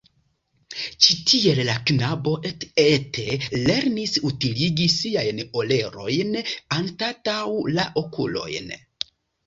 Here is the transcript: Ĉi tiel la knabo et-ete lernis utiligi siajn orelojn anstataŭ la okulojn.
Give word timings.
Ĉi 1.07 1.17
tiel 1.31 1.61
la 1.67 1.75
knabo 1.89 2.33
et-ete 2.51 3.27
lernis 3.69 4.17
utiligi 4.33 4.91
siajn 4.97 5.45
orelojn 5.65 6.37
anstataŭ 6.81 7.41
la 7.81 7.91
okulojn. 8.07 8.79